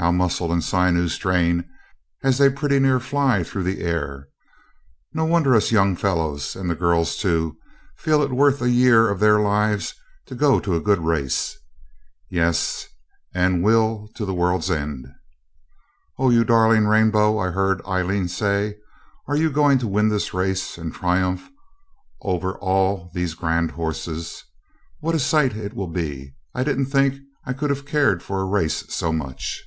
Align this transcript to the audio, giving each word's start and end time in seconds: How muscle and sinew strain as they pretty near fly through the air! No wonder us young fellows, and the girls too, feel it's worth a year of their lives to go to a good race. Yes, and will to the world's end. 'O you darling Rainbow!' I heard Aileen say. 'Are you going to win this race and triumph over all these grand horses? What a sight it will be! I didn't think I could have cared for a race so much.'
How 0.00 0.12
muscle 0.12 0.52
and 0.52 0.62
sinew 0.62 1.08
strain 1.08 1.68
as 2.22 2.38
they 2.38 2.50
pretty 2.50 2.78
near 2.78 3.00
fly 3.00 3.42
through 3.42 3.64
the 3.64 3.80
air! 3.80 4.28
No 5.12 5.24
wonder 5.24 5.56
us 5.56 5.72
young 5.72 5.96
fellows, 5.96 6.54
and 6.54 6.70
the 6.70 6.76
girls 6.76 7.16
too, 7.16 7.56
feel 7.96 8.22
it's 8.22 8.30
worth 8.32 8.62
a 8.62 8.70
year 8.70 9.10
of 9.10 9.18
their 9.18 9.40
lives 9.40 9.94
to 10.26 10.36
go 10.36 10.60
to 10.60 10.76
a 10.76 10.80
good 10.80 11.00
race. 11.00 11.58
Yes, 12.30 12.86
and 13.34 13.64
will 13.64 14.08
to 14.14 14.24
the 14.24 14.32
world's 14.32 14.70
end. 14.70 15.08
'O 16.16 16.30
you 16.30 16.44
darling 16.44 16.86
Rainbow!' 16.86 17.36
I 17.36 17.50
heard 17.50 17.82
Aileen 17.84 18.28
say. 18.28 18.76
'Are 19.26 19.36
you 19.36 19.50
going 19.50 19.78
to 19.78 19.88
win 19.88 20.10
this 20.10 20.32
race 20.32 20.78
and 20.78 20.94
triumph 20.94 21.50
over 22.22 22.56
all 22.58 23.10
these 23.14 23.34
grand 23.34 23.72
horses? 23.72 24.44
What 25.00 25.16
a 25.16 25.18
sight 25.18 25.56
it 25.56 25.74
will 25.74 25.88
be! 25.90 26.36
I 26.54 26.62
didn't 26.62 26.86
think 26.86 27.18
I 27.44 27.52
could 27.52 27.70
have 27.70 27.84
cared 27.84 28.22
for 28.22 28.40
a 28.40 28.44
race 28.46 28.84
so 28.94 29.12
much.' 29.12 29.64